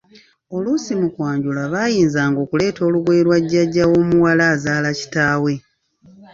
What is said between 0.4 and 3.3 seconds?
Oluusi mu kwanjula baayinzanga okuleeta olugoye